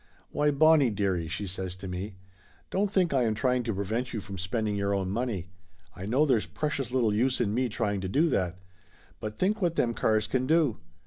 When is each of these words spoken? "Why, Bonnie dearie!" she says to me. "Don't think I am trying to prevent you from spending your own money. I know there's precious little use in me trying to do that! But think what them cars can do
"Why, 0.31 0.49
Bonnie 0.49 0.89
dearie!" 0.89 1.27
she 1.27 1.45
says 1.45 1.75
to 1.75 1.87
me. 1.87 2.15
"Don't 2.71 2.89
think 2.91 3.13
I 3.13 3.21
am 3.21 3.35
trying 3.35 3.61
to 3.65 3.73
prevent 3.75 4.13
you 4.13 4.19
from 4.19 4.39
spending 4.39 4.75
your 4.75 4.95
own 4.95 5.11
money. 5.11 5.51
I 5.95 6.07
know 6.07 6.25
there's 6.25 6.47
precious 6.47 6.89
little 6.89 7.13
use 7.13 7.39
in 7.39 7.53
me 7.53 7.69
trying 7.69 8.01
to 8.01 8.09
do 8.09 8.27
that! 8.29 8.57
But 9.19 9.37
think 9.37 9.61
what 9.61 9.75
them 9.75 9.93
cars 9.93 10.25
can 10.25 10.47
do 10.47 10.79